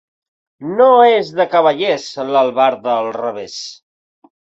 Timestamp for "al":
2.95-3.11